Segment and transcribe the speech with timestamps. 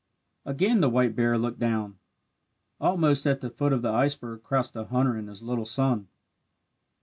[0.47, 1.99] Again the white bear looked down.
[2.79, 6.07] Almost at the foot of the iceberg crouched a hunter and his little son.